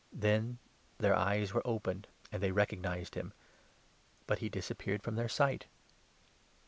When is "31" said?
4.47-4.51